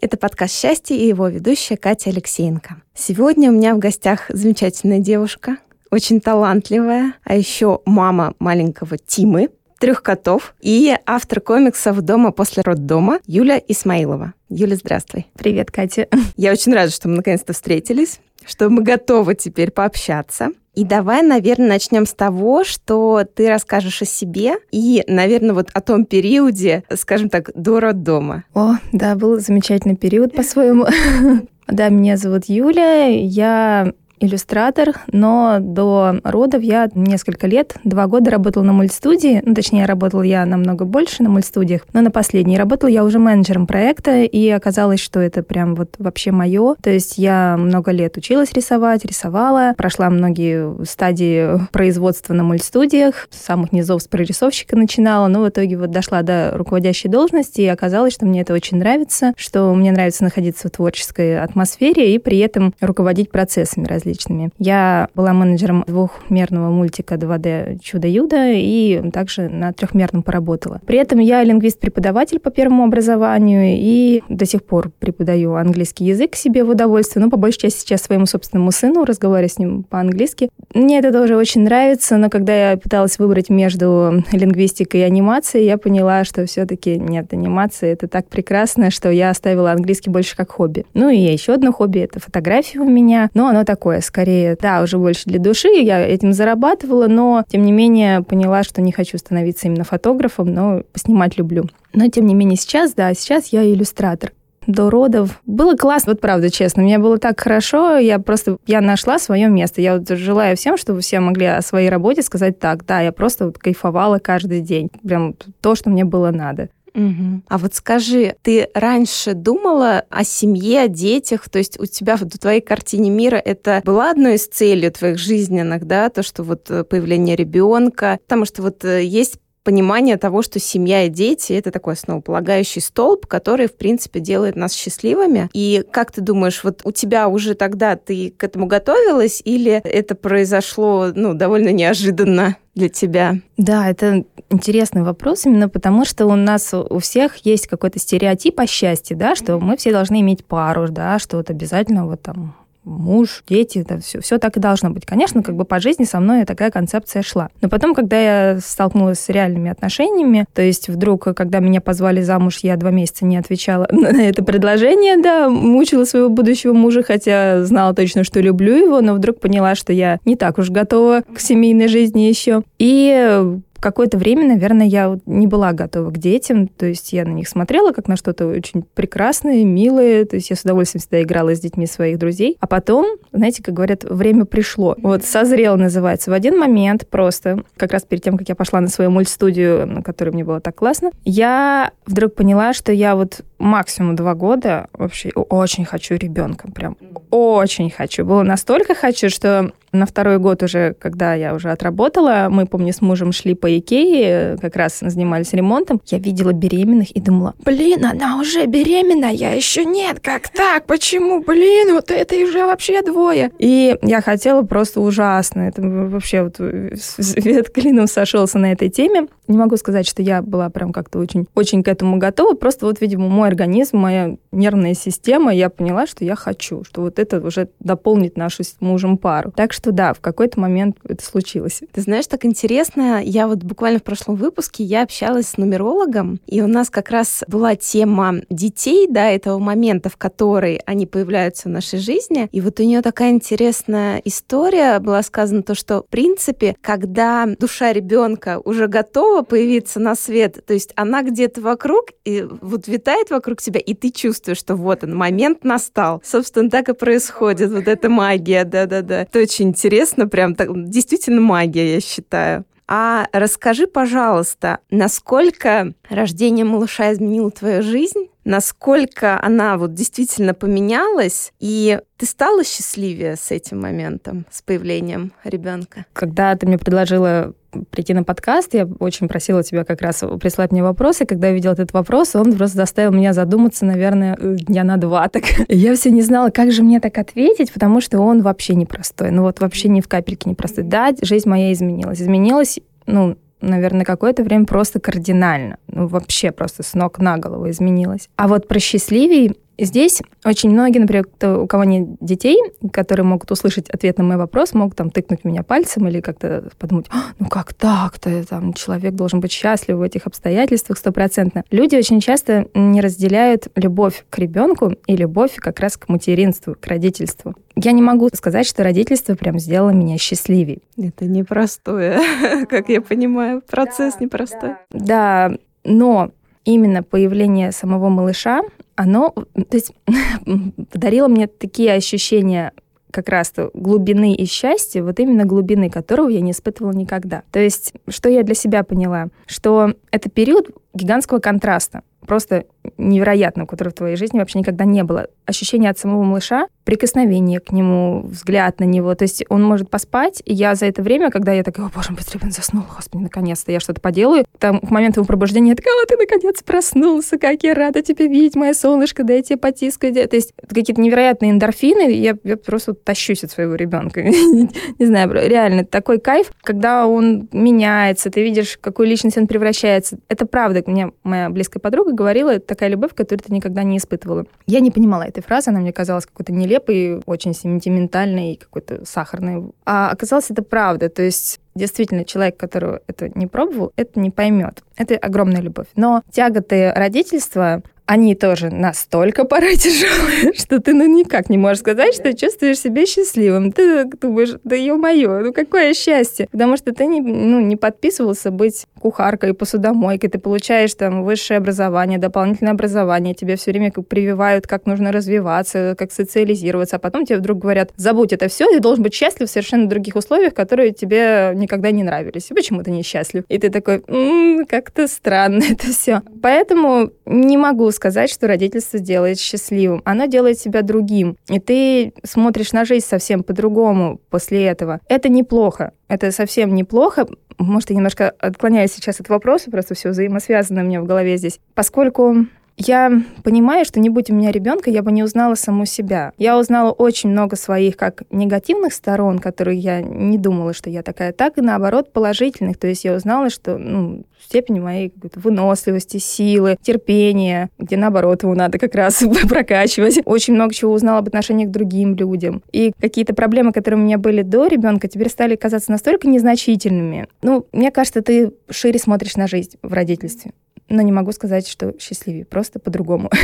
[0.00, 2.76] Это подкаст «Счастье» и его ведущая Катя Алексеенко.
[2.94, 5.56] Сегодня у меня в гостях замечательная девушка,
[5.90, 13.18] очень талантливая, а еще мама маленького Тимы, трех котов и автор комиксов «Дома после роддома»
[13.26, 14.34] Юля Исмаилова.
[14.48, 15.26] Юля, здравствуй.
[15.36, 16.06] Привет, Катя.
[16.36, 20.50] Я очень рада, что мы наконец-то встретились, что мы готовы теперь пообщаться.
[20.74, 25.80] И давай, наверное, начнем с того, что ты расскажешь о себе и, наверное, вот о
[25.80, 28.44] том периоде, скажем так, до роддома.
[28.52, 30.86] О, да, был замечательный период по-своему.
[31.68, 38.62] Да, меня зовут Юля, я иллюстратор, но до родов я несколько лет, два года работала
[38.62, 43.04] на мультстудии, ну, точнее, работала я намного больше на мультстудиях, но на последней работала я
[43.04, 46.76] уже менеджером проекта, и оказалось, что это прям вот вообще мое.
[46.82, 53.44] То есть я много лет училась рисовать, рисовала, прошла многие стадии производства на мультстудиях, с
[53.44, 58.14] самых низов с прорисовщика начинала, но в итоге вот дошла до руководящей должности, и оказалось,
[58.14, 62.74] что мне это очень нравится, что мне нравится находиться в творческой атмосфере и при этом
[62.80, 64.50] руководить процессами различными различными.
[64.58, 70.80] Я была менеджером двухмерного мультика 2D «Чудо-Юдо» и также на трехмерном поработала.
[70.86, 76.64] При этом я лингвист-преподаватель по первому образованию и до сих пор преподаю английский язык себе
[76.64, 80.48] в удовольствие, но по большей части сейчас своему собственному сыну, разговариваю с ним по-английски.
[80.74, 85.78] Мне это тоже очень нравится, но когда я пыталась выбрать между лингвистикой и анимацией, я
[85.78, 90.84] поняла, что все-таки нет, анимация это так прекрасно, что я оставила английский больше как хобби.
[90.94, 94.82] Ну и еще одно хобби— это фотография у меня, но оно такое такое, скорее, да,
[94.82, 95.68] уже больше для души.
[95.68, 100.82] Я этим зарабатывала, но, тем не менее, поняла, что не хочу становиться именно фотографом, но
[100.94, 101.64] снимать люблю.
[101.94, 104.32] Но, тем не менее, сейчас, да, сейчас я иллюстратор
[104.66, 105.40] до родов.
[105.46, 106.82] Было классно, вот правда, честно.
[106.82, 109.80] Мне было так хорошо, я просто, я нашла свое место.
[109.80, 113.46] Я вот желаю всем, чтобы все могли о своей работе сказать так, да, я просто
[113.46, 114.90] вот кайфовала каждый день.
[115.06, 116.68] Прям то, что мне было надо.
[116.96, 117.42] Угу.
[117.48, 121.48] А вот скажи, ты раньше думала о семье, о детях?
[121.50, 125.84] То есть у тебя в твоей картине мира это была одной из целей твоих жизненных,
[125.84, 130.60] да, то, что вот э, появление ребенка, потому что вот э, есть понимание того, что
[130.60, 135.50] семья и дети— это такой основополагающий столб, который, в принципе, делает нас счастливыми.
[135.52, 140.14] И как ты думаешь, вот у тебя уже тогда ты к этому готовилась или это
[140.14, 142.56] произошло, ну, довольно неожиданно?
[142.76, 143.36] для тебя?
[143.56, 148.66] Да, это интересный вопрос именно потому, что у нас у всех есть какой-то стереотип о
[148.66, 152.54] счастье, да, что мы все должны иметь пару, да, что вот обязательно вот там
[152.86, 155.04] муж, дети, это все, все так и должно быть.
[155.04, 157.50] Конечно, как бы по жизни со мной такая концепция шла.
[157.60, 162.60] Но потом, когда я столкнулась с реальными отношениями, то есть вдруг, когда меня позвали замуж,
[162.62, 167.92] я два месяца не отвечала на это предложение, да, мучила своего будущего мужа, хотя знала
[167.92, 171.88] точно, что люблю его, но вдруг поняла, что я не так уж готова к семейной
[171.88, 172.62] жизни еще.
[172.78, 177.46] И какое-то время, наверное, я не была готова к детям, то есть я на них
[177.46, 181.60] смотрела как на что-то очень прекрасное, милое, то есть я с удовольствием всегда играла с
[181.60, 182.56] детьми своих друзей.
[182.58, 184.96] А потом, знаете, как говорят, время пришло.
[185.00, 186.32] Вот созрело называется.
[186.32, 190.02] В один момент просто, как раз перед тем, как я пошла на свою мультстудию, на
[190.02, 195.30] которой мне было так классно, я вдруг поняла, что я вот максимум два года вообще
[195.30, 196.96] очень хочу ребенка, прям
[197.30, 198.24] очень хочу.
[198.24, 203.00] Было настолько хочу, что на второй год уже, когда я уже отработала, мы, помню, с
[203.00, 208.38] мужем шли по Икее, как раз занимались ремонтом, я видела беременных и думала, блин, она
[208.38, 213.50] уже беременна, я еще нет, как так, почему, блин, вот это уже вообще двое.
[213.58, 216.56] И я хотела просто ужасно, это вообще вот
[216.94, 219.28] свет клином сошелся на этой теме.
[219.48, 223.00] Не могу сказать, что я была прям как-то очень, очень к этому готова, просто вот,
[223.00, 227.68] видимо, мой организм, моя нервная система, я поняла, что я хочу, что вот это уже
[227.80, 229.52] дополнит нашу с мужем пару.
[229.52, 231.82] Так что да, в какой-то момент это случилось.
[231.92, 236.62] Ты знаешь, так интересно, я вот буквально в прошлом выпуске я общалась с нумерологом, и
[236.62, 241.72] у нас как раз была тема детей, да, этого момента, в который они появляются в
[241.72, 242.48] нашей жизни.
[242.52, 247.92] И вот у нее такая интересная история была сказана, то, что, в принципе, когда душа
[247.92, 253.35] ребенка уже готова появиться на свет, то есть она где-то вокруг, и вот витает вокруг
[253.40, 256.22] тебя, и ты чувствуешь, что вот он, момент настал.
[256.24, 257.70] Собственно, так и происходит.
[257.70, 259.22] Вот эта магия, да-да-да.
[259.22, 262.64] Это очень интересно, прям так, действительно магия, я считаю.
[262.88, 268.28] А расскажи, пожалуйста, насколько рождение малыша изменило твою жизнь?
[268.44, 271.52] Насколько она вот действительно поменялась?
[271.58, 276.06] И ты стала счастливее с этим моментом, с появлением ребенка?
[276.12, 277.54] Когда ты мне предложила
[277.90, 281.26] прийти на подкаст, я очень просила тебя как раз прислать мне вопросы.
[281.26, 285.28] Когда я видела этот вопрос, он просто заставил меня задуматься, наверное, дня на два.
[285.28, 285.44] Так.
[285.68, 289.30] Я все не знала, как же мне так ответить, потому что он вообще непростой.
[289.30, 290.84] Ну вот вообще ни в капельке непростой.
[290.84, 292.20] Да, жизнь моя изменилась.
[292.20, 295.78] Изменилась, ну, наверное, какое-то время просто кардинально.
[295.88, 298.28] Ну, вообще просто с ног на голову изменилось.
[298.36, 302.58] А вот про счастливей Здесь очень многие, например, кто, у кого нет детей,
[302.92, 307.06] которые могут услышать ответ на мой вопрос, могут там тыкнуть меня пальцем или как-то подумать,
[307.10, 311.62] «А, ну как так-то, там человек должен быть счастлив в этих обстоятельствах стопроцентно.
[311.70, 316.86] Люди очень часто не разделяют любовь к ребенку и любовь как раз к материнству, к
[316.86, 317.54] родительству.
[317.74, 320.78] Я не могу сказать, что родительство прям сделало меня счастливее.
[320.96, 322.20] Это непростое,
[322.70, 324.76] как я понимаю, процесс непростой.
[324.90, 325.52] Да,
[325.84, 326.30] но
[326.64, 328.62] именно появление самого малыша,
[328.96, 329.92] оно то есть,
[330.92, 332.72] подарило мне такие ощущения
[333.10, 337.44] как раз то глубины и счастья, вот именно глубины которого я не испытывала никогда.
[337.50, 339.28] То есть, что я для себя поняла?
[339.46, 342.64] Что это период гигантского контраста просто
[342.98, 345.28] невероятно, которого в твоей жизни вообще никогда не было.
[345.46, 349.14] Ощущение от самого малыша, прикосновение к нему, взгляд на него.
[349.14, 352.12] То есть он может поспать, и я за это время, когда я такая, о боже
[352.12, 355.94] быстрее он заснул, господи, наконец-то я что-то поделаю, там к моменту его пробуждения я такая,
[356.02, 360.14] а ты наконец проснулся, как я рада тебя видеть, моя солнышко, дай тебе потискать.
[360.14, 364.22] То есть какие-то невероятные эндорфины, я, я просто тащусь от своего ребенка.
[364.98, 370.18] Не знаю, реально такой кайф, когда он меняется, ты видишь, какую личность он превращается.
[370.28, 370.82] Это правда.
[370.86, 374.46] Мне моя близкая подруга говорила, это такая любовь, которую ты никогда не испытывала.
[374.66, 379.72] Я не понимала этой фразы, она мне казалась какой-то нелепой, очень сентиментальной, какой-то сахарной.
[379.84, 381.08] А оказалось, это правда.
[381.08, 384.82] То есть действительно человек, который это не пробовал, это не поймет.
[384.96, 385.86] Это огромная любовь.
[385.94, 392.14] Но тяготы родительства, они тоже настолько порой тяжелые, что ты ну никак не можешь сказать,
[392.14, 393.72] что чувствуешь себя счастливым.
[393.72, 396.48] Ты думаешь, да ё-моё, ну какое счастье.
[396.50, 402.18] Потому что ты не, ну, не подписывался быть кухаркой, посудомойкой, ты получаешь там высшее образование,
[402.18, 407.58] дополнительное образование, тебе все время прививают, как нужно развиваться, как социализироваться, а потом тебе вдруг
[407.58, 411.90] говорят, забудь это все, ты должен быть счастлив в совершенно других условиях, которые тебе никогда
[411.90, 412.50] не нравились.
[412.50, 413.44] И почему ты несчастлив?
[413.48, 416.22] И ты такой, м-м, как-то странно это все.
[416.42, 420.02] Поэтому не могу сказать, что родительство делает счастливым.
[420.04, 421.36] Оно делает себя другим.
[421.48, 425.00] И ты смотришь на жизнь совсем по-другому после этого.
[425.08, 425.92] Это неплохо.
[426.08, 427.26] Это совсем неплохо.
[427.58, 431.58] Может, я немножко отклоняюсь сейчас от вопроса, просто все взаимосвязано у меня в голове здесь.
[431.74, 432.46] Поскольку
[432.76, 433.10] я
[433.42, 436.32] понимаю, что не будь у меня ребенка, я бы не узнала саму себя.
[436.36, 441.32] Я узнала очень много своих как негативных сторон, которые я не думала, что я такая,
[441.32, 442.76] так и наоборот положительных.
[442.78, 448.78] То есть я узнала, что ну, степень моей выносливости, силы, терпения, где наоборот его надо
[448.78, 450.20] как раз прокачивать.
[450.26, 452.62] Очень много чего узнала об отношениях к другим людям.
[452.72, 457.28] И какие-то проблемы, которые у меня были до ребенка, теперь стали казаться настолько незначительными.
[457.42, 460.52] Ну, мне кажется, ты шире смотришь на жизнь в родительстве
[460.88, 463.30] но не могу сказать, что счастливее, просто по-другому.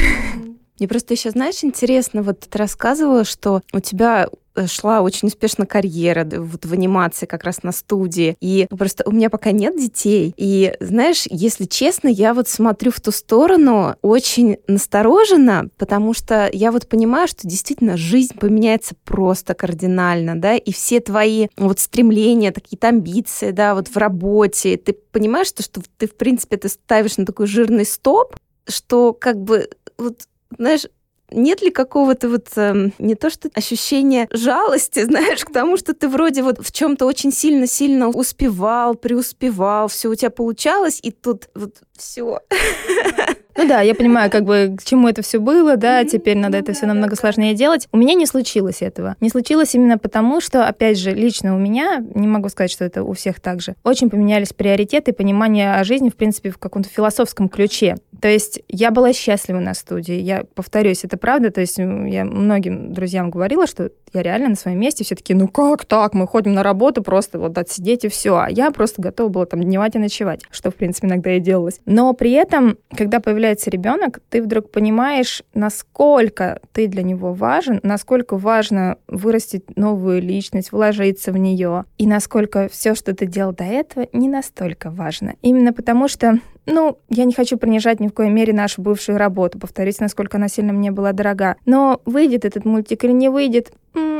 [0.79, 5.65] Мне просто еще, знаешь, интересно, вот ты рассказывала, что у тебя э, шла очень успешно
[5.67, 8.37] карьера вот в анимации как раз на студии.
[8.41, 10.35] И просто у меня пока нет детей.
[10.37, 16.73] И, знаешь, если честно, я вот смотрю в ту сторону очень настороженно, потому что я
[16.73, 22.89] вот понимаю, что действительно жизнь поменяется просто кардинально, да, и все твои вот стремления, какие-то
[22.89, 27.27] амбиции, да, вот в работе, ты понимаешь, что, что ты, в принципе, ты ставишь на
[27.27, 28.35] такой жирный стоп,
[28.69, 30.23] что как бы вот
[30.59, 30.87] знаешь,
[31.31, 36.09] нет ли какого-то вот э, не то что ощущения жалости, знаешь, к тому, что ты
[36.09, 41.77] вроде вот в чем-то очень сильно-сильно успевал, преуспевал, все у тебя получалось, и тут вот
[41.97, 42.41] все.
[43.57, 46.73] Ну да, я понимаю, как бы к чему это все было, да, теперь надо это
[46.73, 47.89] все намного сложнее делать.
[47.93, 49.17] У меня не случилось этого.
[49.21, 53.03] Не случилось именно потому, что, опять же, лично у меня, не могу сказать, что это
[53.03, 57.49] у всех так же, очень поменялись приоритеты, понимание о жизни, в принципе, в каком-то философском
[57.49, 57.97] ключе.
[58.23, 60.15] То есть я была счастлива на студии.
[60.15, 61.51] Я повторюсь, это правда.
[61.51, 65.03] То есть я многим друзьям говорила, что я реально на своем месте.
[65.03, 66.15] Все таки ну как так?
[66.15, 68.37] Мы ходим на работу просто вот отсидеть и все.
[68.37, 71.81] А я просто готова была там дневать и ночевать, что, в принципе, иногда и делалось.
[71.85, 78.37] Но при этом, когда появляется ребенок, ты вдруг понимаешь, насколько ты для него важен, насколько
[78.37, 84.07] важно вырастить новую личность, вложиться в нее, и насколько все, что ты делал до этого,
[84.13, 85.35] не настолько важно.
[85.43, 89.59] Именно потому что ну, я не хочу принижать ни в коей мере нашу бывшую работу,
[89.59, 91.57] повторюсь, насколько она сильно мне была дорога.
[91.67, 93.73] Но выйдет этот мультик или не выйдет,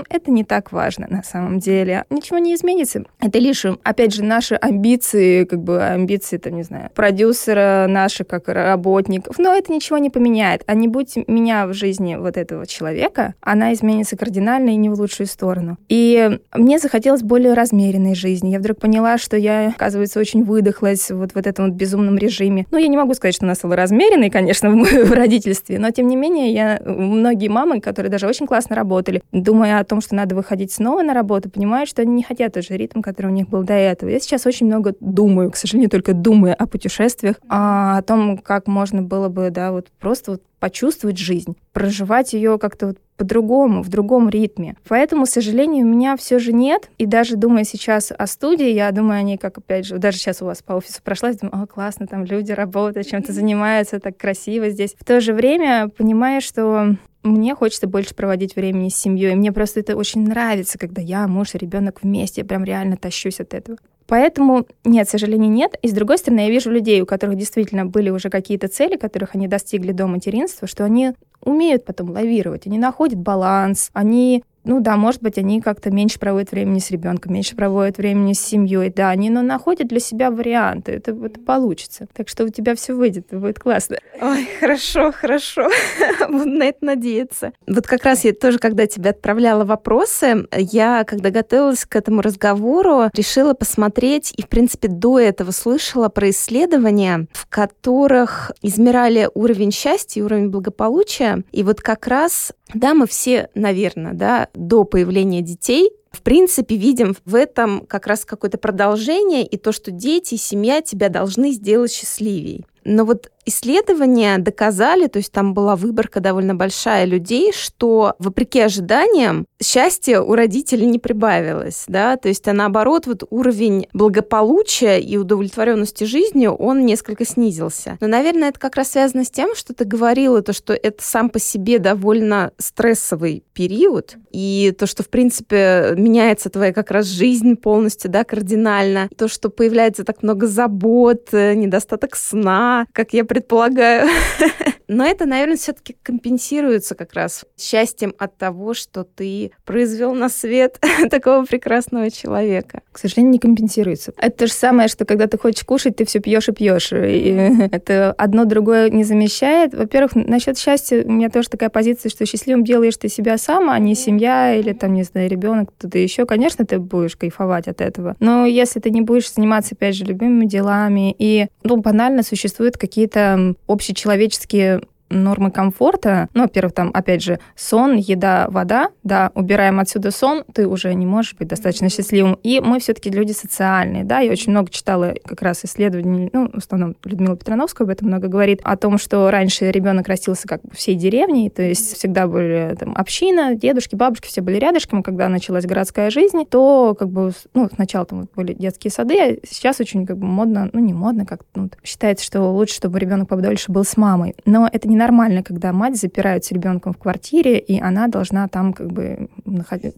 [0.09, 2.05] это не так важно на самом деле.
[2.11, 3.05] Ничего не изменится.
[3.21, 8.49] Это лишь, опять же, наши амбиции, как бы амбиции, там, не знаю, продюсера, наши как
[8.49, 9.39] работников.
[9.39, 10.63] Но это ничего не поменяет.
[10.67, 14.95] А не будь меня в жизни вот этого человека, она изменится кардинально и не в
[14.95, 15.79] лучшую сторону.
[15.89, 18.51] И мне захотелось более размеренной жизни.
[18.51, 22.67] Я вдруг поняла, что я, оказывается, очень выдохлась вот в этом вот безумном режиме.
[22.71, 26.17] Ну, я не могу сказать, что она стала размеренной, конечно, в родительстве, но, тем не
[26.17, 30.73] менее, я многие мамы, которые даже очень классно работали, думая о том, что надо выходить
[30.73, 33.63] снова на работу, понимают, что они не хотят тот же ритм, который у них был
[33.63, 34.09] до этого.
[34.09, 38.69] Я сейчас очень много думаю, к сожалению, только думаю о путешествиях, а о том, как
[38.69, 43.89] можно было бы, да, вот просто вот почувствовать жизнь, проживать ее как-то вот по-другому, в
[43.91, 44.77] другом ритме.
[44.89, 46.89] Поэтому, к сожалению, у меня все же нет.
[46.97, 50.41] И даже думая сейчас о студии, я думаю о ней, как, опять же, даже сейчас
[50.41, 54.71] у вас по офису прошлась, думаю, о, классно, там люди работают, чем-то занимаются, так красиво
[54.71, 54.95] здесь.
[54.99, 59.35] В то же время понимаю, что мне хочется больше проводить времени с семьей.
[59.35, 62.41] Мне просто это очень нравится, когда я, муж и ребенок вместе.
[62.41, 63.79] Я прям реально тащусь от этого.
[64.07, 65.79] Поэтому нет, к сожалению, нет.
[65.83, 69.35] И с другой стороны, я вижу людей, у которых действительно были уже какие-то цели, которых
[69.35, 74.97] они достигли до материнства, что они умеют потом лавировать, они находят баланс, они ну да,
[74.97, 79.11] может быть, они как-то меньше проводят времени с ребенком, меньше проводят времени с семьей, да,
[79.11, 82.07] они но находят для себя варианты, это, это получится.
[82.13, 83.97] Так что у тебя все выйдет, будет классно.
[84.21, 85.69] Ой, хорошо, хорошо,
[86.29, 87.53] буду на это надеяться.
[87.67, 93.11] Вот как раз я тоже, когда тебе отправляла вопросы, я, когда готовилась к этому разговору,
[93.15, 100.21] решила посмотреть, и, в принципе, до этого слышала про исследования, в которых измерали уровень счастья
[100.21, 105.91] и уровень благополучия, и вот как раз да, мы все, наверное, да, до появления детей
[106.13, 110.83] в принципе, видим в этом как раз какое-то продолжение и то, что дети и семья
[110.83, 112.65] тебя должны сделать счастливее.
[112.85, 119.47] Но вот исследования доказали, то есть там была выборка довольно большая людей, что вопреки ожиданиям
[119.63, 126.05] счастье у родителей не прибавилось, да, то есть а наоборот вот уровень благополучия и удовлетворенности
[126.05, 127.97] жизнью он несколько снизился.
[128.01, 131.31] Но, наверное, это как раз связано с тем, что ты говорила, то, что это сам
[131.31, 137.57] по себе довольно стрессовый период, и то, что, в принципе, меняется твоя как раз жизнь
[137.57, 144.11] полностью, да, кардинально, то, что появляется так много забот, э, недостаток сна, как я предполагаю.
[144.89, 150.79] Но это, наверное, все-таки компенсируется как раз счастьем от того, что ты произвел на свет
[151.11, 152.83] такого прекрасного человека.
[152.93, 154.13] К сожалению, не компенсируется.
[154.19, 156.93] Это то же самое, что когда ты хочешь кушать, ты все пьешь и пьешь.
[156.93, 159.75] И это одно другое не замещает.
[159.75, 163.79] Во-первых, насчет счастья у меня тоже такая позиция, что счастливым делаешь ты себя сам, а
[163.79, 166.27] не семья или там, не знаю, ребенок, кто-то еще.
[166.27, 168.15] Конечно, ты будешь кайфовать от этого.
[168.21, 173.55] Но если ты не будешь заниматься, опять же, любимыми делами, и, ну, банально существуют какие-то
[173.67, 174.83] общечеловеческие
[175.13, 180.67] нормы комфорта, ну, во-первых, там, опять же, сон, еда, вода, да, убираем отсюда сон, ты
[180.67, 182.39] уже не можешь быть достаточно счастливым.
[182.43, 186.59] И мы все-таки люди социальные, да, я очень много читала как раз исследований, ну, в
[186.59, 190.95] основном Людмила Петрановская об этом много говорит, о том, что раньше ребенок растился как всей
[190.95, 196.11] деревней, то есть всегда были там община, дедушки, бабушки, все были рядышком, когда началась городская
[196.11, 200.27] жизнь, то как бы, ну, сначала там были детские сады, а сейчас очень как бы
[200.27, 204.35] модно, ну, не модно, как ну, считается, что лучше, чтобы ребенок подольше был с мамой.
[204.45, 208.73] Но это не нормально, когда мать запирает с ребенком в квартире, и она должна там
[208.73, 209.29] как бы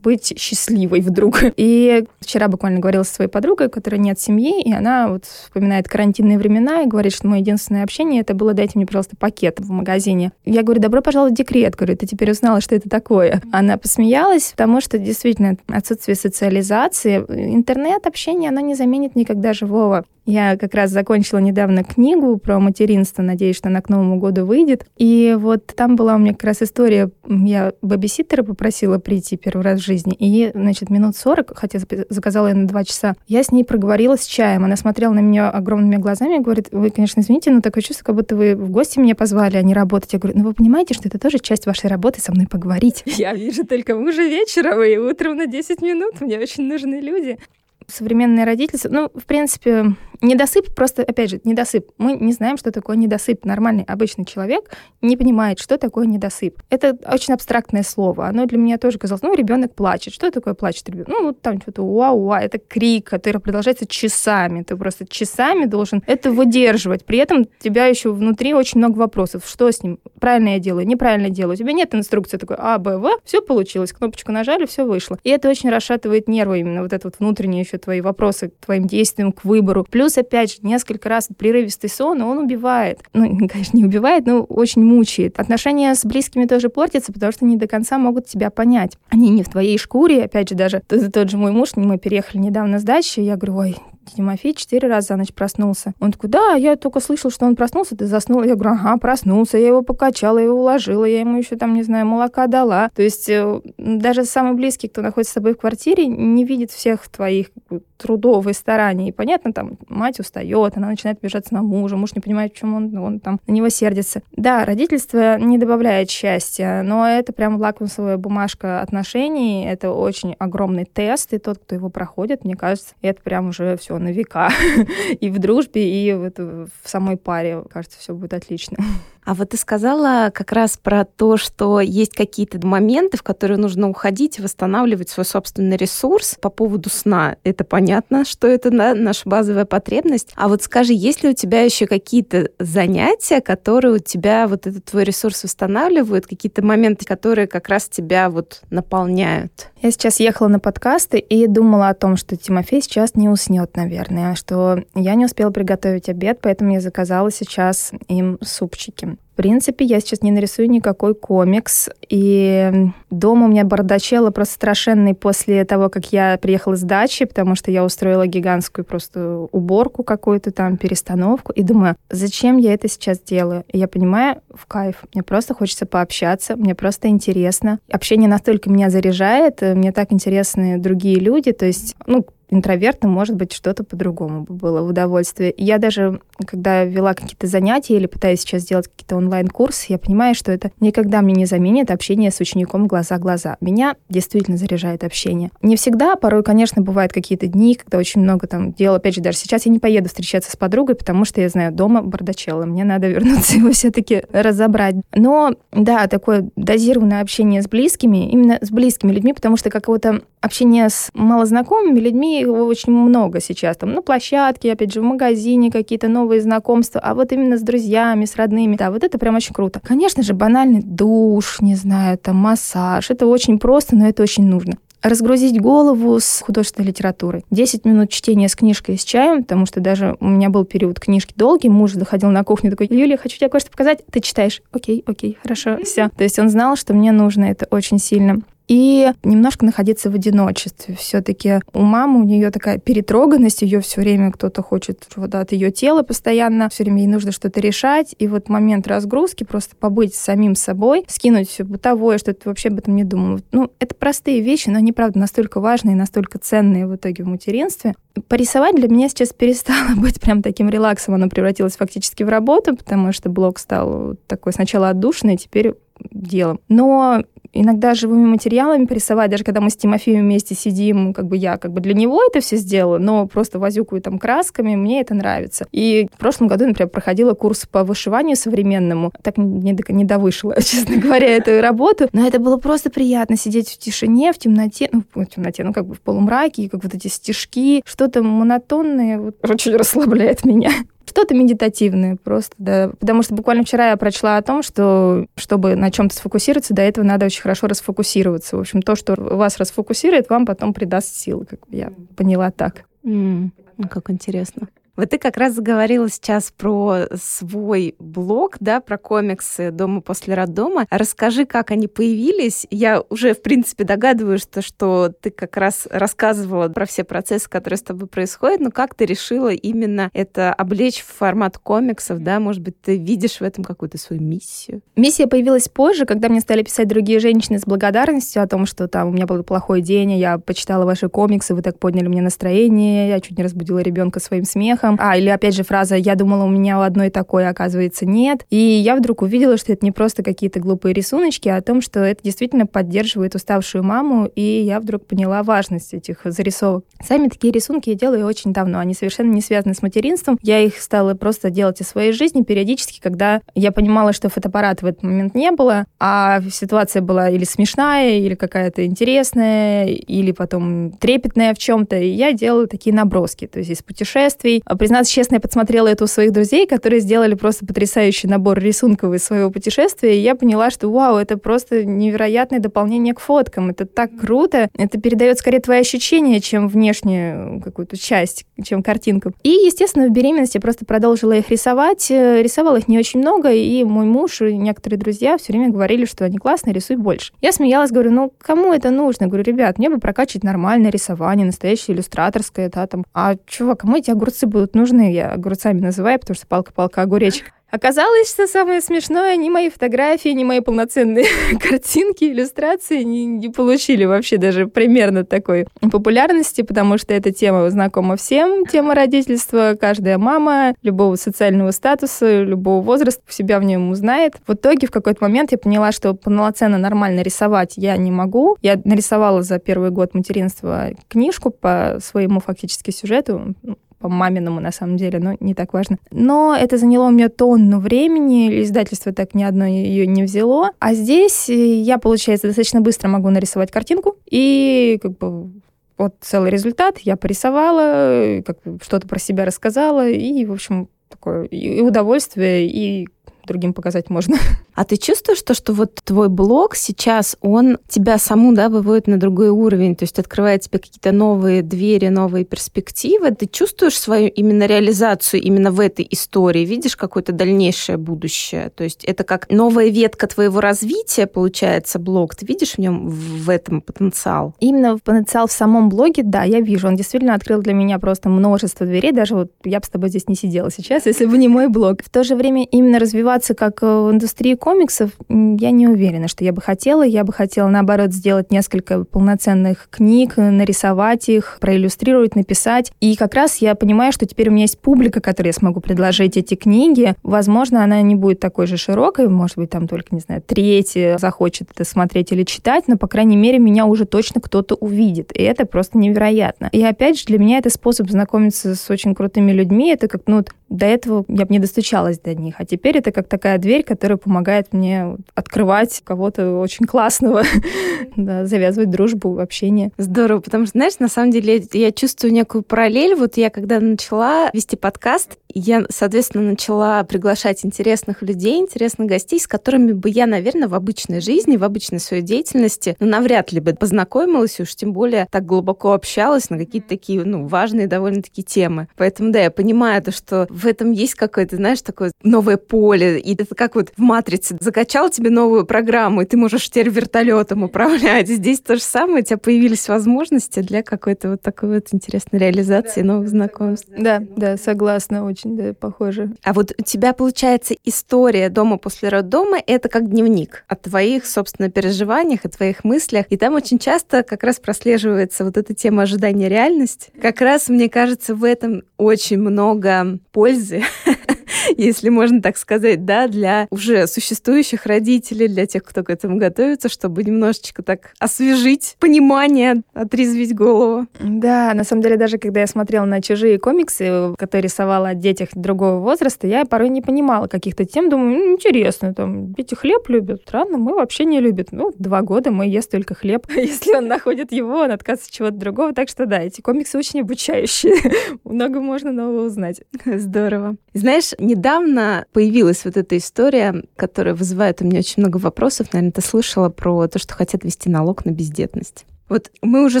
[0.02, 1.40] быть счастливой вдруг.
[1.56, 6.38] И вчера буквально говорила со своей подругой, которая нет семьи, и она вот вспоминает карантинные
[6.38, 10.32] времена и говорит, что мое единственное общение это было «дайте мне, пожалуйста, пакет в магазине».
[10.44, 11.76] Я говорю, добро пожаловать в декрет.
[11.76, 13.42] Говорю, ты теперь узнала, что это такое.
[13.52, 20.04] Она посмеялась, потому что действительно отсутствие социализации, интернет-общение, оно не заменит никогда живого.
[20.26, 24.86] Я как раз закончила недавно книгу про материнство, надеюсь, что она к Новому году выйдет.
[24.96, 29.80] И вот там была у меня как раз история, я бэбиситера попросила прийти первый раз
[29.80, 31.78] в жизни, и, значит, минут 40, хотя
[32.08, 34.64] заказала я на два часа, я с ней проговорила с чаем.
[34.64, 38.14] Она смотрела на меня огромными глазами и говорит, вы, конечно, извините, но такое чувство, как
[38.14, 40.12] будто вы в гости меня позвали, а не работать.
[40.14, 43.02] Я говорю, ну вы понимаете, что это тоже часть вашей работы со мной поговорить.
[43.06, 46.20] Я вижу только мужа вечером и утром на 10 минут.
[46.20, 47.38] Мне очень нужны люди
[47.86, 49.94] современное родительство, ну, в принципе,
[50.26, 51.90] недосып просто, опять же, недосып.
[51.98, 53.44] Мы не знаем, что такое недосып.
[53.44, 56.62] Нормальный, обычный человек не понимает, что такое недосып.
[56.70, 58.26] Это очень абстрактное слово.
[58.26, 60.14] Оно для меня тоже казалось, ну, ребенок плачет.
[60.14, 61.08] Что такое плачет ребенок?
[61.08, 64.62] Ну, вот там что-то уа-уа, это крик, который продолжается часами.
[64.62, 67.04] Ты просто часами должен это выдерживать.
[67.04, 69.44] При этом у тебя еще внутри очень много вопросов.
[69.46, 69.98] Что с ним?
[70.20, 71.54] Правильно я делаю, неправильно делаю.
[71.54, 73.18] У тебя нет инструкции такой А, Б, В.
[73.24, 73.92] Все получилось.
[73.92, 75.18] Кнопочку нажали, все вышло.
[75.22, 78.86] И это очень расшатывает нервы именно вот это вот внутреннее еще твои вопросы к твоим
[78.86, 79.86] действиям, к выбору.
[79.88, 83.00] Плюс Плюс, опять же, несколько раз прерывистый сон, он убивает.
[83.12, 85.40] Ну, конечно, не убивает, но очень мучает.
[85.40, 88.96] Отношения с близкими тоже портятся, потому что не до конца могут тебя понять.
[89.08, 90.24] Они не в твоей шкуре.
[90.24, 93.56] Опять же, даже тот, тот же мой муж, мы переехали недавно с дачи, я говорю,
[93.56, 93.76] ой,
[94.14, 95.94] Тимофей четыре раза за ночь проснулся.
[95.98, 98.42] Он такой, да, я только слышал, что он проснулся, ты заснул.
[98.42, 101.82] Я говорю, ага, проснулся, я его покачала, я его уложила, я ему еще там, не
[101.82, 102.90] знаю, молока дала.
[102.94, 107.08] То есть э, даже самый близкий, кто находится с тобой в квартире, не видит всех
[107.08, 107.48] твоих
[107.96, 109.08] трудов и стараний.
[109.08, 112.96] И понятно, там мать устает, она начинает обижаться на мужа, муж не понимает, почему он,
[112.96, 114.22] он там на него сердится.
[114.32, 121.32] Да, родительство не добавляет счастья, но это прям лакмусовая бумажка отношений, это очень огромный тест,
[121.32, 124.50] и тот, кто его проходит, мне кажется, это прям уже все на века.
[125.20, 128.78] и в дружбе, и в самой паре, кажется, все будет отлично.
[129.24, 133.88] А вот ты сказала как раз про то, что есть какие-то моменты, в которые нужно
[133.88, 137.36] уходить восстанавливать свой собственный ресурс по поводу сна.
[137.42, 140.32] Это понятно, что это да, наша базовая потребность.
[140.36, 144.84] А вот скажи, есть ли у тебя еще какие-то занятия, которые у тебя вот этот
[144.84, 149.70] твой ресурс восстанавливают, какие-то моменты, которые как раз тебя вот наполняют?
[149.84, 154.34] Я сейчас ехала на подкасты и думала о том, что Тимофей сейчас не уснет, наверное,
[154.34, 159.18] что я не успела приготовить обед, поэтому я заказала сейчас им супчики.
[159.34, 162.70] В принципе, я сейчас не нарисую никакой комикс, и
[163.10, 167.72] дома у меня бардачело просто страшенный после того, как я приехала с дачи, потому что
[167.72, 173.64] я устроила гигантскую просто уборку какую-то там, перестановку, и думаю, зачем я это сейчас делаю?
[173.72, 177.80] И я понимаю, в кайф, мне просто хочется пообщаться, мне просто интересно.
[177.90, 183.52] Общение настолько меня заряжает, мне так интересны другие люди, то есть, ну, интровертом, может быть,
[183.52, 185.54] что-то по-другому бы было в удовольствие.
[185.56, 190.52] Я даже, когда вела какие-то занятия или пытаюсь сейчас сделать какие-то онлайн-курсы, я понимаю, что
[190.52, 193.56] это никогда мне не заменит общение с учеником глаза-глаза.
[193.60, 195.50] Меня действительно заряжает общение.
[195.62, 198.94] Не всегда, порой, конечно, бывают какие-то дни, когда очень много там дел.
[198.94, 202.02] Опять же, даже сейчас я не поеду встречаться с подругой, потому что я знаю, дома
[202.02, 204.96] бардачелло, мне надо вернуться его все-таки разобрать.
[205.14, 210.88] Но, да, такое дозированное общение с близкими, именно с близкими людьми, потому что какого-то общения
[210.88, 213.76] с малознакомыми людьми его очень много сейчас.
[213.76, 217.00] Там на площадке, опять же, в магазине какие-то новые знакомства.
[217.00, 219.80] А вот именно с друзьями, с родными, да, вот это прям очень круто.
[219.82, 223.10] Конечно же, банальный душ, не знаю, там массаж.
[223.10, 227.44] Это очень просто, но это очень нужно разгрузить голову с художественной литературой.
[227.50, 230.98] 10 минут чтения с книжкой и с чаем, потому что даже у меня был период
[230.98, 234.00] книжки долгий, муж заходил на кухню такой, Юлия, хочу тебе кое-что показать.
[234.10, 234.62] Ты читаешь.
[234.72, 236.08] Окей, окей, хорошо, все.
[236.08, 240.94] То есть он знал, что мне нужно это очень сильно и немножко находиться в одиночестве.
[240.96, 245.70] Все-таки у мамы у нее такая перетроганность, ее все время кто-то хочет вот от ее
[245.70, 248.14] тела постоянно, все время ей нужно что-то решать.
[248.18, 252.78] И вот момент разгрузки, просто побыть самим собой, скинуть все бытовое, что ты вообще об
[252.78, 253.40] этом не думал.
[253.52, 257.94] Ну, это простые вещи, но они, правда, настолько важные, настолько ценные в итоге в материнстве.
[258.28, 263.12] Порисовать для меня сейчас перестало быть прям таким релаксом, оно превратилось фактически в работу, потому
[263.12, 265.74] что блог стал такой сначала отдушный, теперь
[266.10, 266.60] делом.
[266.68, 267.22] Но
[267.54, 271.72] иногда живыми материалами порисовать, даже когда мы с Тимофеем вместе сидим, как бы я как
[271.72, 275.66] бы для него это все сделала, но просто возюкаю там красками, мне это нравится.
[275.72, 280.96] И в прошлом году, например, проходила курс по вышиванию современному, так не, не довышила, честно
[280.96, 285.26] говоря, эту работу, но это было просто приятно сидеть в тишине, в темноте, ну, в
[285.26, 289.76] темноте, ну, как бы в полумраке, и как вот эти стежки, что-то монотонное, вот, очень
[289.76, 290.70] расслабляет меня
[291.06, 292.90] что-то медитативное просто, да.
[292.98, 297.04] Потому что буквально вчера я прочла о том, что чтобы на чем-то сфокусироваться, до этого
[297.04, 298.56] надо очень хорошо расфокусироваться.
[298.56, 302.84] В общем, то, что вас расфокусирует, вам потом придаст силы, как я поняла так.
[303.04, 303.50] Mm,
[303.90, 304.68] как интересно.
[304.96, 310.86] Вот ты как раз заговорила сейчас про свой блог, да, про комиксы «Дома после роддома».
[310.88, 312.64] Расскажи, как они появились.
[312.70, 317.78] Я уже, в принципе, догадываюсь, что, что ты как раз рассказывала про все процессы, которые
[317.78, 322.38] с тобой происходят, но как ты решила именно это облечь в формат комиксов, да?
[322.38, 324.82] Может быть, ты видишь в этом какую-то свою миссию?
[324.94, 329.08] Миссия появилась позже, когда мне стали писать другие женщины с благодарностью о том, что там
[329.08, 333.20] у меня был плохой день, я почитала ваши комиксы, вы так подняли мне настроение, я
[333.20, 334.98] чуть не разбудила ребенка своим смехом, успехом.
[335.00, 338.44] А, или опять же фраза «я думала, у меня у одной такой, оказывается, нет».
[338.50, 342.00] И я вдруг увидела, что это не просто какие-то глупые рисуночки, а о том, что
[342.00, 346.84] это действительно поддерживает уставшую маму, и я вдруг поняла важность этих зарисовок.
[347.02, 350.38] Сами такие рисунки я делаю очень давно, они совершенно не связаны с материнством.
[350.42, 354.88] Я их стала просто делать из своей жизни периодически, когда я понимала, что фотоаппарата в
[354.88, 361.54] этот момент не было, а ситуация была или смешная, или какая-то интересная, или потом трепетная
[361.54, 365.88] в чем-то, и я делала такие наброски, то есть из путешествий, признаться честно, я подсмотрела
[365.88, 370.34] это у своих друзей, которые сделали просто потрясающий набор рисунков из своего путешествия, и я
[370.34, 373.70] поняла, что вау, это просто невероятное дополнение к фоткам.
[373.70, 374.68] Это так круто.
[374.76, 379.32] Это передает скорее твои ощущения, чем внешнюю какую-то часть, чем картинку.
[379.42, 382.10] И, естественно, в беременности я просто продолжила их рисовать.
[382.10, 386.04] Э, рисовала их не очень много, и мой муж и некоторые друзья все время говорили,
[386.04, 387.32] что они классные, рисуй больше.
[387.40, 389.26] Я смеялась, говорю, ну, кому это нужно?
[389.26, 393.04] Говорю, ребят, мне бы прокачивать нормальное рисование, настоящее иллюстраторское, да, там.
[393.12, 395.12] А чувак, кому эти огурцы будут нужны?
[395.12, 397.52] Я огурцами называю, потому что палка-палка огуречек.
[397.74, 401.26] Оказалось, что самое смешное, ни мои фотографии, ни мои полноценные
[401.60, 408.14] картинки, иллюстрации не, не получили вообще даже примерно такой популярности, потому что эта тема знакома
[408.14, 409.76] всем, тема родительства.
[409.80, 414.34] Каждая мама любого социального статуса, любого возраста себя в нем узнает.
[414.46, 418.56] В итоге в какой-то момент я поняла, что полноценно нормально рисовать я не могу.
[418.62, 423.56] Я нарисовала за первый год материнства книжку по своему фактически сюжету,
[423.98, 425.98] по маминому, на самом деле, но не так важно.
[426.10, 430.70] Но это заняло у меня тонну времени, издательство так ни одно ее не взяло.
[430.78, 435.50] А здесь э, я, получается, достаточно быстро могу нарисовать картинку, и как бы
[435.96, 441.80] вот целый результат я порисовала, как что-то про себя рассказала, и, в общем, такое и
[441.80, 443.08] удовольствие, и
[443.46, 444.36] другим показать можно.
[444.76, 449.18] А ты чувствуешь то, что вот твой блог сейчас, он тебя саму, да, выводит на
[449.18, 453.30] другой уровень, то есть открывает тебе какие-то новые двери, новые перспективы?
[453.30, 456.64] Ты чувствуешь свою именно реализацию именно в этой истории?
[456.64, 458.70] Видишь какое-то дальнейшее будущее?
[458.70, 462.34] То есть это как новая ветка твоего развития, получается, блог?
[462.34, 464.54] Ты видишь в нем в этом потенциал?
[464.58, 466.88] Именно потенциал в самом блоге, да, я вижу.
[466.88, 469.12] Он действительно открыл для меня просто множество дверей.
[469.12, 472.02] Даже вот я бы с тобой здесь не сидела сейчас, если бы не мой блог.
[472.02, 472.98] В то же время именно
[473.34, 477.02] развиваться как э, в индустрии комиксов, я не уверена, что я бы хотела.
[477.02, 482.92] Я бы хотела, наоборот, сделать несколько полноценных книг, нарисовать их, проиллюстрировать, написать.
[483.00, 486.36] И как раз я понимаю, что теперь у меня есть публика, которой я смогу предложить
[486.36, 487.14] эти книги.
[487.22, 491.70] Возможно, она не будет такой же широкой, может быть, там только, не знаю, треть захочет
[491.74, 495.30] это смотреть или читать, но, по крайней мере, меня уже точно кто-то увидит.
[495.36, 496.68] И это просто невероятно.
[496.72, 499.90] И опять же, для меня это способ знакомиться с очень крутыми людьми.
[499.90, 502.56] Это как, ну, до этого я бы не достучалась до них.
[502.58, 507.42] А теперь это как такая дверь, которая помогает мне открывать кого-то очень классного,
[508.16, 509.92] да, завязывать дружбу, общение.
[509.98, 513.14] Здорово, потому что, знаешь, на самом деле я чувствую некую параллель.
[513.14, 519.46] Вот я когда начала вести подкаст, я, соответственно, начала приглашать интересных людей, интересных гостей, с
[519.46, 523.74] которыми бы я, наверное, в обычной жизни, в обычной своей деятельности, ну, навряд ли бы
[523.74, 528.88] познакомилась, уж тем более так глубоко общалась на какие-то такие, ну, важные довольно-таки темы.
[528.96, 533.18] Поэтому, да, я понимаю то, что в этом есть какое-то, знаешь, такое новое поле.
[533.18, 537.62] И это как вот в «Матрице» закачал тебе новую программу, и ты можешь теперь вертолетом
[537.62, 538.28] управлять.
[538.28, 543.02] Здесь то же самое, у тебя появились возможности для какой-то вот такой вот интересной реализации
[543.02, 543.88] да, новых знакомств.
[543.96, 546.32] Да, да, согласна очень да, похоже.
[546.42, 551.70] А вот у тебя, получается, история дома после роддома— это как дневник о твоих, собственно,
[551.70, 553.26] переживаниях, о твоих мыслях.
[553.30, 557.10] И там очень часто как раз прослеживается вот эта тема ожидания реальности.
[557.20, 560.76] Как раз, мне кажется, в этом очень много coisa.
[561.76, 566.88] если можно так сказать, да, для уже существующих родителей, для тех, кто к этому готовится,
[566.88, 571.06] чтобы немножечко так освежить понимание, отрезвить голову.
[571.20, 575.50] Да, на самом деле, даже когда я смотрела на чужие комиксы, которые рисовала о детях
[575.54, 580.42] другого возраста, я порой не понимала каких-то тем, думаю, ну, интересно, там, дети хлеб любят,
[580.46, 581.68] странно, мы вообще не любят.
[581.72, 583.46] Ну, два года мы ест только хлеб.
[583.56, 585.92] Если он находит его, он отказывается от чего-то другого.
[585.92, 587.94] Так что да, эти комиксы очень обучающие.
[588.44, 589.82] Много можно нового узнать.
[590.04, 590.76] Здорово.
[590.92, 595.92] Знаешь, недавно появилась вот эта история, которая вызывает у меня очень много вопросов.
[595.92, 599.06] Наверное, ты слышала про то, что хотят вести налог на бездетность.
[599.28, 600.00] Вот мы уже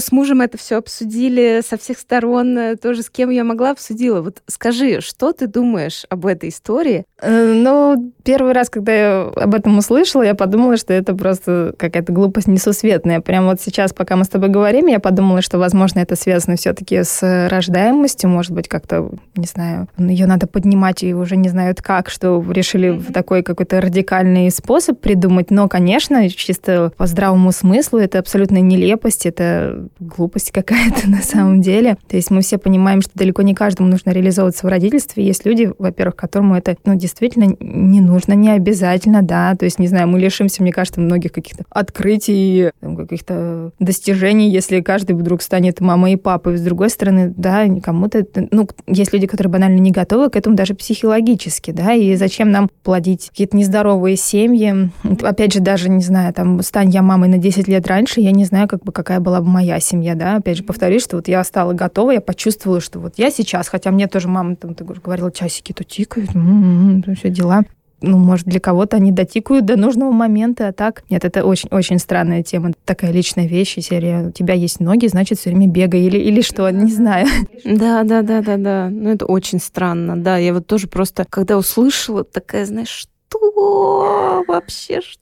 [0.00, 4.20] с мужем это все обсудили со всех сторон, э, тоже с кем я могла обсудила.
[4.20, 7.04] Вот скажи, что ты думаешь об этой истории?
[7.22, 12.12] Э, ну, первый раз, когда я об этом услышала, я подумала, что это просто какая-то
[12.12, 13.20] глупость несусветная.
[13.20, 17.02] Прямо вот сейчас, пока мы с тобой говорим, я подумала, что, возможно, это связано все-таки
[17.02, 22.10] с рождаемостью, может быть, как-то, не знаю, ее надо поднимать и уже не знают как,
[22.10, 25.50] что решили в такой какой-то радикальный способ придумать.
[25.50, 31.60] Но, конечно, чисто по здравому смыслу это абсолютно нелепость глупость, это глупость какая-то на самом
[31.60, 31.96] деле.
[32.08, 35.24] То есть мы все понимаем, что далеко не каждому нужно реализовываться в родительстве.
[35.24, 39.54] Есть люди, во-первых, которым это ну, действительно не нужно, не обязательно, да.
[39.54, 45.14] То есть, не знаю, мы лишимся, мне кажется, многих каких-то открытий, каких-то достижений, если каждый
[45.16, 46.56] вдруг станет мамой и папой.
[46.56, 48.26] С другой стороны, да, кому-то...
[48.50, 52.70] Ну, есть люди, которые банально не готовы к этому даже психологически, да, и зачем нам
[52.82, 54.90] плодить какие-то нездоровые семьи?
[55.22, 58.44] Опять же, даже, не знаю, там, стань я мамой на 10 лет раньше, я не
[58.44, 60.36] знаю, как бы, как какая была бы моя семья, да.
[60.36, 63.90] Опять же, повторюсь, что вот я стала готова, я почувствовала, что вот я сейчас, хотя
[63.90, 67.64] мне тоже мама там ты говорила, часики то тикают, м-м-м, все дела
[68.06, 71.04] ну, может, для кого-то они дотикают до нужного момента, а так...
[71.10, 75.50] Нет, это очень-очень странная тема, такая личная вещь, серия «У тебя есть ноги, значит, все
[75.50, 77.26] время бегай» или, или что, не знаю.
[77.64, 78.88] Да, да, да, да, да.
[78.90, 80.36] Ну, это очень странно, да.
[80.36, 85.20] Я вот тоже просто, когда услышала, такая, знаешь, что вообще, что?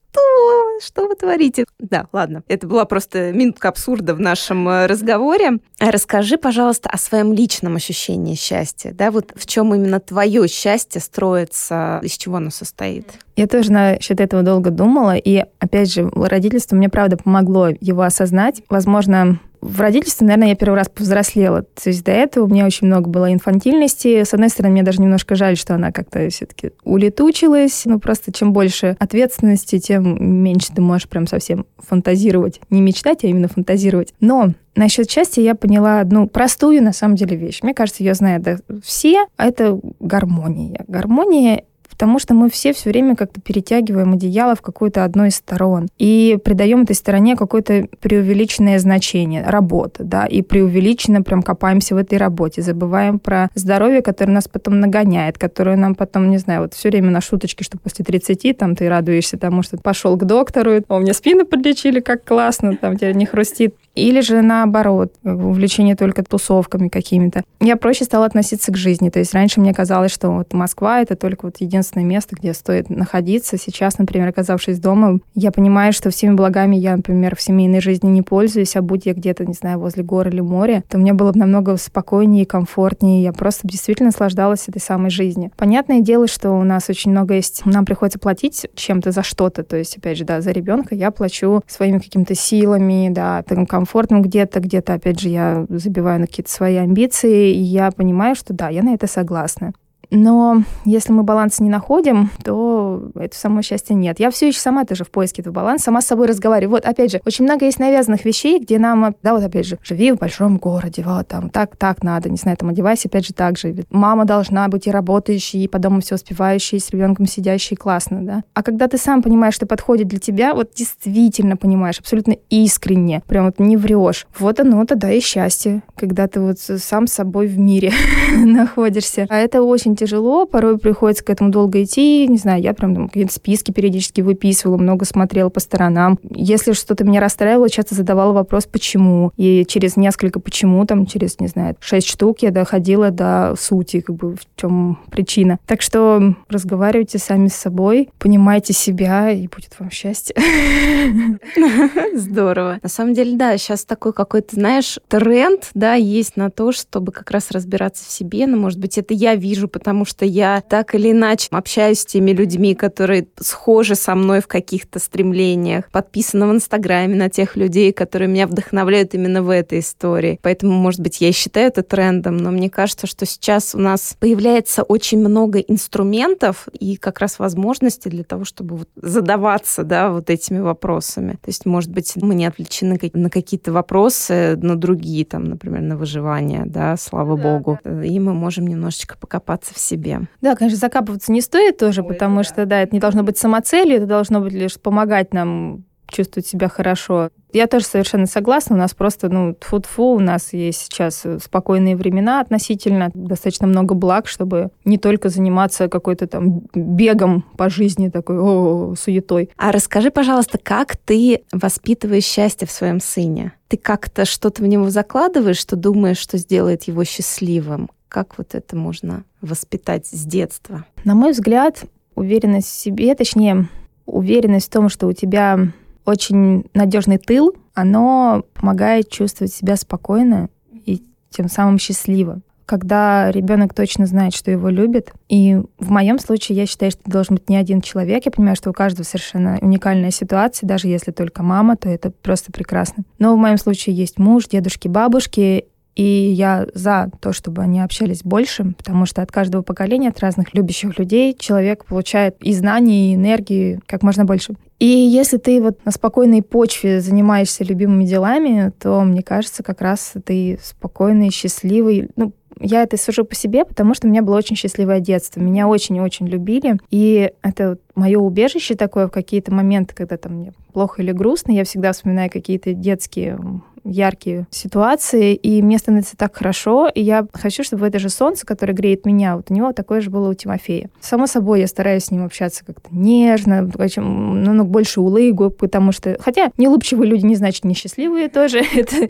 [0.83, 1.09] что?
[1.09, 1.65] Вы творите?
[1.79, 2.43] Да, ладно.
[2.49, 5.59] Это была просто минутка абсурда в нашем э, разговоре.
[5.79, 8.93] А расскажи, пожалуйста, о своем личном ощущении счастья.
[8.93, 13.09] Да, вот в чем именно твое счастье строится, из чего оно состоит?
[13.37, 18.63] Я тоже насчет этого долго думала, и, опять же, родительство мне, правда, помогло его осознать.
[18.69, 21.63] Возможно, в родительстве, наверное, я первый раз повзрослела.
[21.63, 24.25] То есть до этого у меня очень много было инфантильности.
[24.25, 27.83] С одной стороны, мне даже немножко жаль, что она как-то все-таки улетучилась.
[27.85, 32.61] Ну, просто чем больше ответственности, тем меньше ты можешь прям совсем фантазировать.
[32.71, 34.13] Не мечтать, а именно фантазировать.
[34.21, 37.63] Но Насчет счастья я поняла одну простую, на самом деле, вещь.
[37.63, 39.27] Мне кажется, ее знают да, все.
[39.37, 40.83] А это гармония.
[40.89, 45.89] Гармония потому что мы все все время как-то перетягиваем одеяло в какую-то одну из сторон
[45.99, 52.19] и придаем этой стороне какое-то преувеличенное значение, работа, да, и преувеличенно прям копаемся в этой
[52.19, 56.89] работе, забываем про здоровье, которое нас потом нагоняет, которое нам потом, не знаю, вот все
[56.89, 60.99] время на шуточки, что после 30 там ты радуешься тому, что пошел к доктору, о,
[60.99, 63.75] мне спину подлечили, как классно, там тебе не хрустит.
[63.95, 67.43] Или же наоборот, увлечение только тусовками какими-то.
[67.61, 69.11] Я проще стала относиться к жизни.
[69.11, 72.91] То есть раньше мне казалось, что вот Москва— это только вот единственное место, где стоит
[72.91, 73.57] находиться.
[73.57, 78.23] Сейчас, например, оказавшись дома, я понимаю, что всеми благами я, например, в семейной жизни не
[78.23, 81.39] пользуюсь, а будь я где-то, не знаю, возле гор или моря, то мне было бы
[81.39, 83.23] намного спокойнее и комфортнее.
[83.23, 85.51] Я просто действительно наслаждалась этой самой жизнью.
[85.57, 87.65] Понятное дело, что у нас очень много есть...
[87.65, 89.63] Нам приходится платить чем-то за что-то.
[89.63, 94.23] То есть, опять же, да, за ребенка я плачу своими какими-то силами, да, там, комфортным
[94.23, 98.69] где-то, где-то, опять же, я забиваю на какие-то свои амбиции, и я понимаю, что да,
[98.69, 99.73] я на это согласна.
[100.13, 104.21] Но если мы баланс не находим, то это само счастья нет.
[104.21, 106.77] Я все еще сама тоже в поиске этого баланса, сама с собой разговариваю.
[106.77, 110.13] Вот, опять же, очень много есть навязанных вещей, где нам, да, вот опять же, живи
[110.13, 113.57] в большом городе, вот там, так, так надо, не знаю, там одевайся, опять же, так
[113.57, 113.75] же.
[113.91, 118.45] Мама должна быть и работающей, и по дому все успевающей, с ребенком сидящей, классно, да.
[118.53, 123.47] А когда ты сам понимаешь, что подходит для тебя, вот действительно понимаешь, абсолютно искренне, прям
[123.47, 127.59] вот не врешь, вот оно тогда и счастье, когда ты вот сам с собой в
[127.59, 127.93] мире
[128.37, 129.27] находишься.
[129.31, 132.27] А это очень тяжело, порой приходится к этому долго идти.
[132.27, 136.19] Не знаю, я прям там какие-то списки периодически выписывала, много смотрела по сторонам.
[136.29, 139.33] Если что-то меня расстраивало, часто задавала вопрос, почему.
[139.37, 144.17] И через несколько почему, там, через, не знаю, шесть штук я доходила до сути, как
[144.17, 145.59] бы в чем причина.
[145.67, 150.35] Так что разговаривайте сами с собой, понимайте себя, и будет вам счастье.
[152.15, 152.81] Здорово.
[152.83, 157.31] На самом деле, да, сейчас такой какой-то, знаешь, тренд, да, есть на то, чтобы как
[157.31, 158.47] раз разбираться в себе.
[158.47, 162.07] Но, может быть, это я вижу, потому потому что я так или иначе общаюсь с
[162.07, 167.93] теми людьми, которые схожи со мной в каких-то стремлениях, подписана в Инстаграме на тех людей,
[167.93, 170.39] которые меня вдохновляют именно в этой истории.
[170.41, 174.17] Поэтому, может быть, я и считаю это трендом, но мне кажется, что сейчас у нас
[174.19, 180.31] появляется очень много инструментов и как раз возможностей для того, чтобы вот задаваться, да, вот
[180.31, 181.33] этими вопросами.
[181.33, 185.99] То есть, может быть, мы не отвлечены на какие-то вопросы, на другие, там, например, на
[185.99, 187.79] выживание, да, слава да, богу.
[187.85, 188.03] Да.
[188.03, 190.21] И мы можем немножечко покопаться в себе.
[190.41, 192.45] Да, конечно, закапываться не стоит тоже, Ой, потому да.
[192.45, 196.69] что, да, это не должно быть самоцелью, это должно быть лишь помогать нам чувствовать себя
[196.69, 197.31] хорошо.
[197.53, 198.77] Я тоже совершенно согласна.
[198.77, 204.27] У нас просто, ну, тфу-тфу, у нас есть сейчас спокойные времена относительно, достаточно много благ,
[204.27, 209.51] чтобы не только заниматься какой-то там бегом по жизни, такой о, суетой.
[209.57, 213.53] А расскажи, пожалуйста, как ты воспитываешь счастье в своем сыне?
[213.69, 217.91] Ты как-то что-то в него закладываешь, что думаешь, что сделает его счастливым?
[218.13, 220.85] Как вот это можно воспитать с детства?
[221.03, 223.71] На мой взгляд, уверенность в себе, точнее,
[224.05, 225.59] уверенность в том, что у тебя
[226.05, 230.51] очень надежный тыл, оно помогает чувствовать себя спокойно
[230.85, 232.43] и тем самым счастливо.
[232.67, 235.11] Когда ребенок точно знает, что его любят.
[235.31, 238.27] И в моем случае я считаю, что должен быть не один человек.
[238.27, 240.67] Я понимаю, что у каждого совершенно уникальная ситуация.
[240.67, 243.05] Даже если только мама, то это просто прекрасно.
[243.19, 245.65] Но в моем случае есть муж, дедушки, бабушки.
[245.95, 250.55] И я за то, чтобы они общались больше, потому что от каждого поколения, от разных
[250.55, 254.55] любящих людей человек получает и знаний, и энергии как можно больше.
[254.79, 260.15] И если ты вот на спокойной почве занимаешься любимыми делами, то, мне кажется, как раз
[260.25, 262.09] ты спокойный, счастливый.
[262.17, 265.41] Ну, я это сужу по себе, потому что у меня было очень счастливое детство.
[265.41, 266.79] Меня очень-очень любили.
[266.91, 271.53] И это мое убежище такое в какие-то моменты, когда там мне плохо или грустно.
[271.53, 273.39] Я всегда вспоминаю какие-то детские
[273.85, 278.73] яркие ситуации, и мне становится так хорошо, и я хочу, чтобы это же солнце, которое
[278.73, 280.91] греет меня, вот у него такое же было у Тимофея.
[281.01, 285.93] Само собой, я стараюсь с ним общаться как-то нежно, очень, ну, ну, больше улыбу, потому
[285.93, 286.17] что...
[286.21, 289.09] Хотя не улыбчивые люди не значит несчастливые тоже, это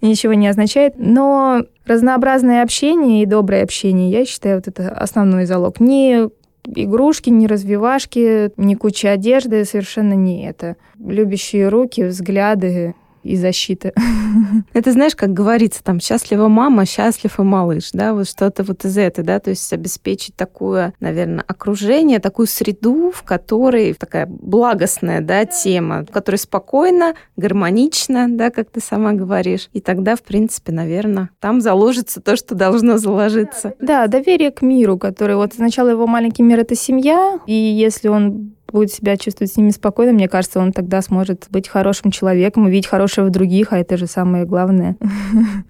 [0.00, 5.80] ничего не означает, но разнообразное общение и доброе общение, я считаю, вот это основной залог.
[5.80, 6.28] Не
[6.64, 10.76] игрушки, ни развивашки, ни куча одежды, совершенно не это.
[10.98, 13.92] Любящие руки, взгляды, и защиты.
[14.72, 18.98] Это знаешь, как говорится, там счастлива мама, счастлив и малыш, да, вот что-то вот из
[18.98, 25.44] этого, да, то есть обеспечить такое, наверное, окружение, такую среду, в которой такая благостная, да,
[25.44, 31.30] тема, в которой спокойно, гармонично, да, как ты сама говоришь, и тогда, в принципе, наверное,
[31.40, 33.74] там заложится то, что должно заложиться.
[33.80, 38.52] Да, доверие к миру, который вот сначала его маленький мир— это семья, и если он
[38.72, 42.86] будет себя чувствовать с ними спокойно, мне кажется, он тогда сможет быть хорошим человеком, увидеть
[42.86, 44.96] хорошее в других, а это же самое главное.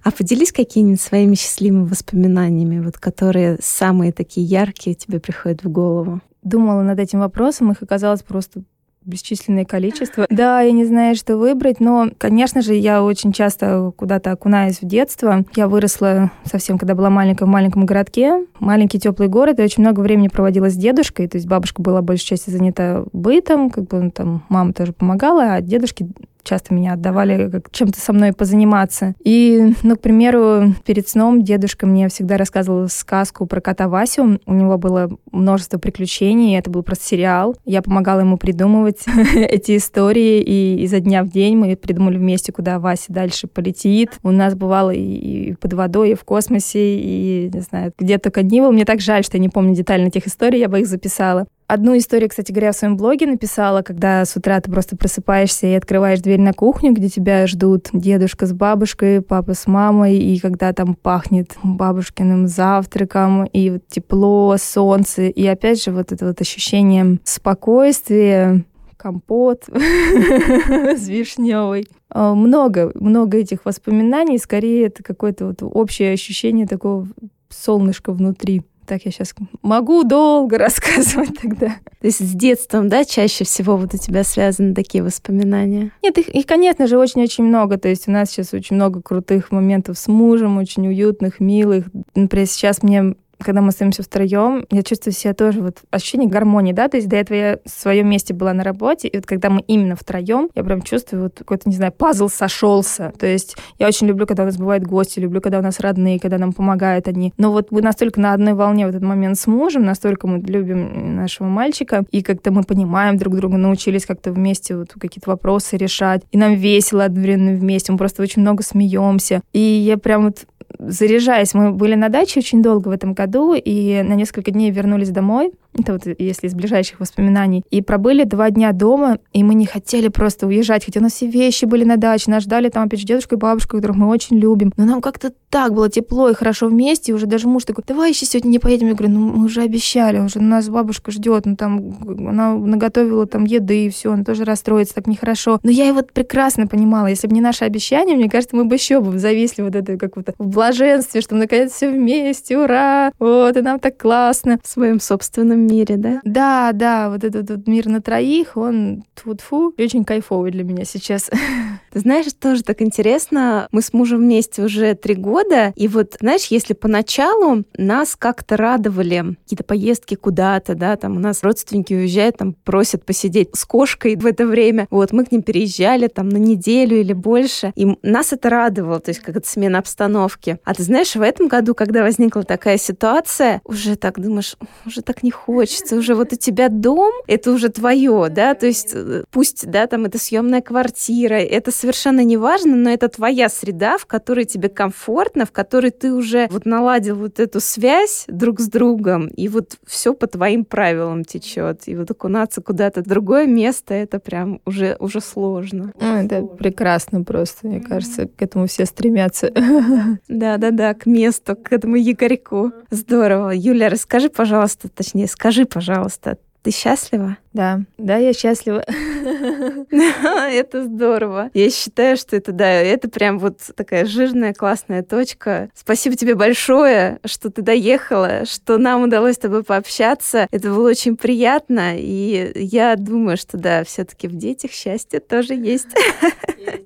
[0.03, 6.21] А поделись какими-нибудь своими счастливыми воспоминаниями, вот которые самые такие яркие тебе приходят в голову?
[6.43, 8.63] Думала над этим вопросом, их оказалось просто
[9.05, 10.25] бесчисленное количество.
[10.29, 14.85] Да, я не знаю, что выбрать, но, конечно же, я очень часто куда-то окунаюсь в
[14.85, 15.45] детство.
[15.55, 18.45] Я выросла совсем, когда была маленькая, в маленьком городке.
[18.59, 21.27] Маленький теплый город, и очень много времени проводила с дедушкой.
[21.27, 25.61] То есть бабушка была большей частью занята бытом, как бы там мама тоже помогала, а
[25.61, 26.07] дедушке
[26.43, 29.15] часто меня отдавали чем-то со мной позаниматься.
[29.23, 34.39] И, ну, к примеру, перед сном дедушка мне всегда рассказывал сказку про кота Васю.
[34.45, 37.55] У него было множество приключений, это был просто сериал.
[37.65, 39.03] Я помогала ему придумывать
[39.35, 44.19] эти истории, и изо дня в день мы придумали вместе, куда Вася дальше полетит.
[44.23, 48.61] У нас бывало и под водой, и в космосе, и, не знаю, где только не
[48.61, 48.71] был.
[48.71, 51.47] Мне так жаль, что я не помню детально тех историй, я бы их записала.
[51.73, 55.73] Одну историю, кстати говоря, в своем блоге написала, когда с утра ты просто просыпаешься и
[55.73, 60.71] открываешь дверь на кухню, где тебя ждут дедушка с бабушкой, папа с мамой, и когда
[60.71, 67.17] там пахнет бабушкиным завтраком, и вот тепло, солнце, и опять же вот это вот ощущение
[67.23, 68.63] спокойствия,
[68.95, 71.87] компот с вишневой.
[72.11, 77.07] А, много, много этих воспоминаний, скорее это какое-то вот общее ощущение такого
[77.49, 78.61] солнышка внутри.
[78.85, 81.67] Так я сейчас могу долго рассказывать тогда.
[81.99, 85.91] То есть с детством, да, чаще всего вот у тебя связаны такие воспоминания?
[86.01, 87.77] Нет, их, их конечно же, очень-очень много.
[87.77, 91.85] То есть у нас сейчас очень много крутых моментов с мужем, очень уютных, милых.
[92.15, 96.87] Например, сейчас мне когда мы остаемся втроем, я чувствую себя тоже вот ощущение гармонии, да,
[96.87, 99.61] то есть до этого я в своем месте была на работе, и вот когда мы
[99.61, 103.13] именно втроем, я прям чувствую вот какой-то, не знаю, пазл сошелся.
[103.17, 106.19] То есть я очень люблю, когда у нас бывают гости, люблю, когда у нас родные,
[106.19, 107.33] когда нам помогают они.
[107.37, 111.15] Но вот мы настолько на одной волне в этот момент с мужем, настолько мы любим
[111.15, 116.23] нашего мальчика, и как-то мы понимаем друг друга, научились как-то вместе вот какие-то вопросы решать,
[116.31, 119.41] и нам весело одновременно вместе, мы просто очень много смеемся.
[119.53, 120.45] И я прям вот
[120.79, 125.09] заряжаясь, мы были на даче очень долго в этом году, и на несколько дней вернулись
[125.09, 125.53] домой.
[125.77, 127.63] Это вот если из ближайших воспоминаний.
[127.69, 131.27] И пробыли два дня дома, и мы не хотели просто уезжать, хотя у нас все
[131.27, 134.37] вещи были на даче, нас ждали там опять же дедушка и бабушка, которых мы очень
[134.37, 134.71] любим.
[134.77, 138.11] Но нам как-то так было тепло и хорошо вместе, и уже даже муж такой, давай
[138.11, 138.87] еще сегодня не поедем.
[138.87, 141.95] Я говорю, ну мы уже обещали, уже нас бабушка ждет, ну там
[142.27, 145.59] она наготовила там еды и все, она тоже расстроится, так нехорошо.
[145.63, 148.99] Но я его прекрасно понимала, если бы не наше обещание, мне кажется, мы бы еще
[148.99, 153.57] бы зависли вот это как вот в блаженстве, что мы наконец все вместе, ура, вот,
[153.57, 154.59] и нам так классно.
[154.63, 156.21] В своем собственном мире, да?
[156.23, 161.29] Да, да, вот этот вот мир на троих, он тьфу-тьфу, очень кайфовый для меня сейчас.
[161.93, 166.45] Ты знаешь, тоже так интересно, мы с мужем вместе уже три года, и вот, знаешь,
[166.45, 172.53] если поначалу нас как-то радовали какие-то поездки куда-то, да, там у нас родственники уезжают, там
[172.53, 176.99] просят посидеть с кошкой в это время, вот, мы к ним переезжали там на неделю
[176.99, 180.57] или больше, и нас это радовало, то есть как это смена обстановки.
[180.63, 184.55] А ты знаешь, в этом году, когда возникла такая ситуация, уже так думаешь,
[184.87, 188.93] уже так не хочется, уже вот у тебя дом, это уже твое, да, то есть
[188.95, 193.97] э, пусть, да, там это съемная квартира, это совершенно не важно, но это твоя среда,
[193.97, 198.69] в которой тебе комфортно, в которой ты уже вот наладил вот эту связь друг с
[198.69, 203.93] другом, и вот все по твоим правилам течет, и вот окунаться куда-то в другое место,
[203.93, 205.91] это прям уже, уже сложно.
[205.99, 209.51] Ну, это прекрасно просто, мне кажется, к этому все стремятся.
[210.29, 212.71] Да-да-да, к месту, к этому якорьку.
[212.91, 213.51] Здорово.
[213.53, 217.37] Юля, расскажи, пожалуйста, точнее, скажи, пожалуйста, Ты счастлива?
[217.51, 218.83] Да, да, я счастлива.
[219.91, 221.51] Это здорово.
[221.53, 225.69] Я считаю, что это, да, это прям вот такая жирная, классная точка.
[225.75, 230.47] Спасибо тебе большое, что ты доехала, что нам удалось с тобой пообщаться.
[230.51, 235.53] Это было очень приятно, и я думаю, что, да, все таки в детях счастье тоже
[235.53, 235.89] есть.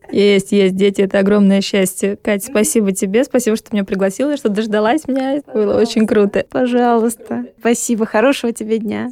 [0.09, 2.15] Есть, есть, дети, это огромное счастье.
[2.15, 5.41] Катя, спасибо тебе, спасибо, что меня пригласила, что дождалась меня.
[5.53, 6.45] Было очень круто.
[6.49, 7.45] Пожалуйста.
[7.59, 9.11] Спасибо, хорошего тебе дня.